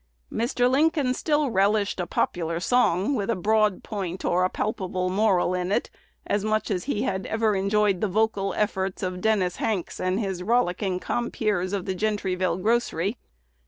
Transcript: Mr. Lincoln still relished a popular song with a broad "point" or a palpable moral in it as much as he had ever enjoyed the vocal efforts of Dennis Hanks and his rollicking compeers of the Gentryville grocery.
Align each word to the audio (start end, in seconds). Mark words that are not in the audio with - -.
Mr. 0.33 0.67
Lincoln 0.67 1.13
still 1.13 1.51
relished 1.51 1.99
a 1.99 2.07
popular 2.07 2.59
song 2.59 3.13
with 3.13 3.29
a 3.29 3.35
broad 3.35 3.83
"point" 3.83 4.25
or 4.25 4.43
a 4.43 4.49
palpable 4.49 5.11
moral 5.11 5.53
in 5.53 5.71
it 5.71 5.91
as 6.25 6.43
much 6.43 6.71
as 6.71 6.85
he 6.85 7.03
had 7.03 7.27
ever 7.27 7.55
enjoyed 7.55 8.01
the 8.01 8.07
vocal 8.07 8.51
efforts 8.55 9.03
of 9.03 9.21
Dennis 9.21 9.57
Hanks 9.57 9.99
and 9.99 10.19
his 10.19 10.41
rollicking 10.41 10.99
compeers 10.99 11.71
of 11.71 11.85
the 11.85 11.93
Gentryville 11.93 12.57
grocery. 12.57 13.19